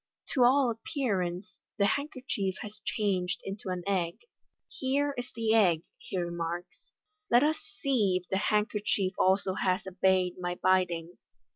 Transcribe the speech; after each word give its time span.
To 0.33 0.41
all 0.43 0.71
appearance, 0.71 1.59
the 1.77 1.85
handkerchief 1.85 2.55
has 2.61 2.81
changed 2.83 3.39
into 3.43 3.69
an 3.69 3.83
egg." 3.85 4.17
Here 4.79 5.13
is 5.15 5.29
the 5.35 5.53
egg,'' 5.53 5.83
he 5.99 6.17
remarks;" 6.17 6.93
let 7.29 7.43
us 7.43 7.57
see 7.57 8.19
if 8.23 8.27
the 8.27 8.37
hand 8.37 8.71
kerchief 8.71 9.13
also 9.19 9.53
has 9.53 9.85
obeyed 9.85 10.37
my 10.39 10.55
bidding." 10.63 11.19